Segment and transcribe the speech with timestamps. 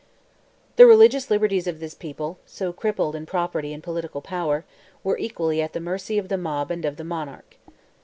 [0.77, 4.65] The religious liberties of this people, so crippled in property and political power,
[5.03, 7.57] were equally at the mercy of the mob and of the monarch.